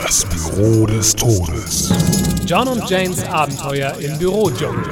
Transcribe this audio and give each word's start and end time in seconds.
Das 0.00 0.24
Büro 0.26 0.86
des 0.86 1.16
Todes. 1.16 1.92
John 2.46 2.68
und 2.68 2.88
Janes 2.88 3.24
Abenteuer 3.24 3.96
im 3.98 4.16
Bürodschungel. 4.16 4.88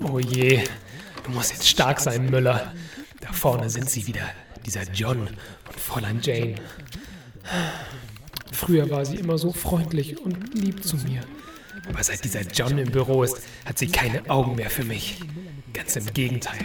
Oh 0.00 0.18
je, 0.18 0.64
du 1.22 1.30
musst 1.30 1.52
jetzt 1.52 1.68
stark 1.68 2.00
sein, 2.00 2.28
Müller. 2.28 2.74
Da 3.20 3.32
vorne 3.32 3.70
sind 3.70 3.88
sie 3.88 4.08
wieder, 4.08 4.28
dieser 4.66 4.82
John 4.92 5.20
und 5.20 5.80
Fräulein 5.80 6.18
Jane. 6.20 6.56
Früher 8.50 8.90
war 8.90 9.04
sie 9.04 9.18
immer 9.18 9.38
so 9.38 9.52
freundlich 9.52 10.20
und 10.20 10.52
lieb 10.52 10.82
zu 10.82 10.96
mir. 10.96 11.20
Aber 11.88 12.02
seit 12.02 12.24
dieser 12.24 12.42
John 12.42 12.76
im 12.76 12.90
Büro 12.90 13.22
ist, 13.22 13.36
hat 13.64 13.78
sie 13.78 13.86
keine 13.86 14.28
Augen 14.28 14.56
mehr 14.56 14.70
für 14.70 14.84
mich. 14.84 15.20
Ganz 15.72 15.94
im 15.94 16.12
Gegenteil. 16.12 16.58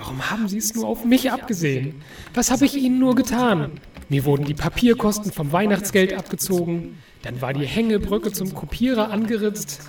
Warum 0.00 0.30
haben 0.30 0.48
Sie 0.48 0.56
es 0.56 0.74
nur 0.74 0.86
auf 0.86 1.04
mich 1.04 1.30
abgesehen? 1.30 2.00
Was 2.32 2.50
habe 2.50 2.64
ich 2.64 2.74
Ihnen 2.74 2.98
nur 2.98 3.14
getan? 3.14 3.72
Mir 4.08 4.24
wurden 4.24 4.46
die 4.46 4.54
Papierkosten 4.54 5.30
vom 5.30 5.52
Weihnachtsgeld 5.52 6.14
abgezogen, 6.14 6.96
dann 7.20 7.42
war 7.42 7.52
die 7.52 7.66
Hängebrücke 7.66 8.32
zum 8.32 8.54
Kopierer 8.54 9.10
angeritzt. 9.10 9.82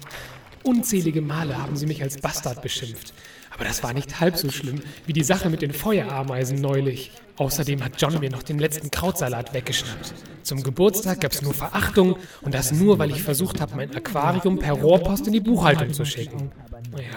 Unzählige 0.63 1.21
Male 1.21 1.57
haben 1.57 1.77
Sie 1.77 1.85
mich 1.85 2.03
als 2.03 2.19
Bastard 2.19 2.61
beschimpft. 2.61 3.13
Aber 3.53 3.65
das 3.65 3.83
war 3.83 3.93
nicht 3.93 4.19
halb 4.19 4.37
so 4.37 4.49
schlimm 4.49 4.81
wie 5.05 5.13
die 5.13 5.23
Sache 5.23 5.49
mit 5.49 5.61
den 5.61 5.73
Feuerameisen 5.73 6.59
neulich. 6.59 7.11
Außerdem 7.37 7.83
hat 7.83 8.01
John 8.01 8.19
mir 8.19 8.29
noch 8.29 8.43
den 8.43 8.59
letzten 8.59 8.91
Krautsalat 8.91 9.53
weggeschnappt. 9.53 10.13
Zum 10.43 10.63
Geburtstag 10.63 11.21
gab 11.21 11.31
es 11.31 11.41
nur 11.41 11.53
Verachtung 11.53 12.17
und 12.41 12.53
das 12.53 12.71
nur, 12.71 12.99
weil 12.99 13.11
ich 13.11 13.21
versucht 13.21 13.61
habe, 13.61 13.75
mein 13.75 13.95
Aquarium 13.95 14.59
per 14.59 14.73
Rohrpost 14.73 15.27
in 15.27 15.33
die 15.33 15.39
Buchhaltung 15.39 15.93
zu 15.93 16.05
schicken. 16.05 16.51
Naja, 16.91 17.09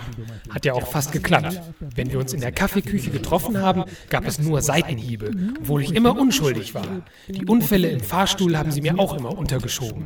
hat 0.50 0.64
ja 0.64 0.74
auch 0.74 0.86
fast 0.86 1.12
geklappt. 1.12 1.60
Wenn 1.94 2.12
wir 2.12 2.18
uns 2.18 2.32
in 2.32 2.40
der 2.40 2.52
Kaffeeküche 2.52 3.10
getroffen 3.10 3.60
haben, 3.60 3.84
gab 4.08 4.26
es 4.26 4.38
nur 4.38 4.62
Seitenhiebe, 4.62 5.30
obwohl 5.58 5.82
ich 5.82 5.94
immer 5.94 6.18
unschuldig 6.18 6.74
war. 6.74 7.02
Die 7.28 7.46
Unfälle 7.46 7.88
im 7.88 8.00
Fahrstuhl 8.00 8.56
haben 8.56 8.70
sie 8.70 8.82
mir 8.82 8.98
auch 8.98 9.16
immer 9.16 9.36
untergeschoben. 9.36 10.04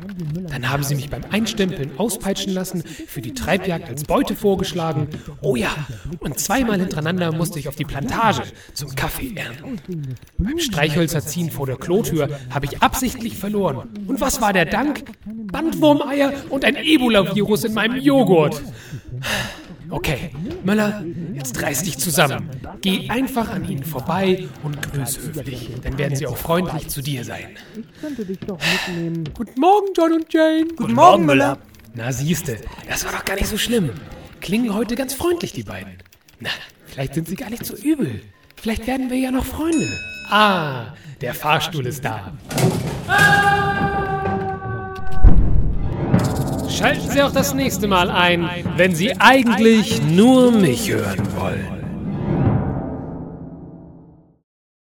Dann 0.49 0.69
haben 0.69 0.83
sie 0.83 0.95
mich 0.95 1.09
beim 1.09 1.23
Einstempeln 1.29 1.99
auspeitschen 1.99 2.53
lassen, 2.53 2.83
für 2.83 3.21
die 3.21 3.33
Treibjagd 3.33 3.89
als 3.89 4.05
Beute 4.05 4.35
vorgeschlagen. 4.35 5.07
Oh 5.41 5.55
ja, 5.55 5.71
und 6.19 6.39
zweimal 6.39 6.79
hintereinander 6.79 7.31
musste 7.31 7.59
ich 7.59 7.67
auf 7.67 7.75
die 7.75 7.85
Plantage 7.85 8.43
zum 8.73 8.95
Kaffee 8.95 9.33
ernten. 9.35 10.15
Beim 10.37 10.59
Streichhölzer 10.59 11.21
ziehen 11.21 11.51
vor 11.51 11.65
der 11.65 11.77
Klotür 11.77 12.29
habe 12.49 12.65
ich 12.65 12.81
absichtlich 12.81 13.37
verloren. 13.37 13.89
Und 14.07 14.19
was 14.21 14.41
war 14.41 14.53
der 14.53 14.65
Dank? 14.65 15.03
Bandwurmeier 15.25 16.33
und 16.49 16.65
ein 16.65 16.75
Ebola-Virus 16.75 17.63
in 17.65 17.73
meinem 17.73 17.97
Joghurt. 17.97 18.61
Okay, 19.91 20.31
Möller, 20.63 21.03
jetzt 21.33 21.61
reiß 21.61 21.83
dich 21.83 21.97
zusammen. 21.97 22.49
Geh 22.81 23.09
einfach 23.09 23.49
an 23.49 23.67
ihnen 23.67 23.83
vorbei 23.83 24.47
und 24.61 24.79
grüß 24.81 25.19
höflich. 25.19 25.71
Dann 25.81 25.97
werden 25.97 26.15
sie 26.15 26.27
auch 26.27 26.37
freundlich 26.37 26.89
zu 26.89 27.01
dir 27.01 27.23
sein. 27.23 27.57
Guten 29.33 29.59
Morgen, 29.59 29.87
John 29.97 30.13
und 30.13 30.31
Jane. 30.31 30.67
Guten 30.75 30.93
Morgen, 30.93 31.25
Müller. 31.25 31.57
Na, 31.95 32.11
siehste, 32.11 32.57
das 32.87 33.03
war 33.03 33.13
doch 33.13 33.25
gar 33.25 33.35
nicht 33.35 33.47
so 33.47 33.57
schlimm. 33.57 33.89
Klingen 34.49 34.73
heute 34.73 34.95
ganz 34.95 35.13
freundlich, 35.13 35.53
die 35.53 35.61
beiden. 35.61 35.93
Na, 36.39 36.49
vielleicht 36.87 37.13
sind 37.13 37.27
sie 37.27 37.35
gar 37.35 37.51
nicht 37.51 37.63
so 37.63 37.75
übel. 37.75 38.19
Vielleicht 38.55 38.87
werden 38.87 39.11
wir 39.11 39.17
ja 39.17 39.29
noch 39.29 39.45
Freunde. 39.45 39.87
Ah, 40.27 40.95
der 41.21 41.35
Fahrstuhl 41.35 41.85
ist 41.85 42.03
da. 42.03 42.33
Schalten 46.67 47.11
Sie 47.11 47.21
auch 47.21 47.31
das 47.31 47.53
nächste 47.53 47.87
Mal 47.87 48.09
ein, 48.09 48.49
wenn 48.75 48.95
Sie 48.95 49.15
eigentlich 49.19 50.01
nur 50.01 50.51
mich 50.51 50.91
hören 50.91 51.27
wollen. 51.35 51.78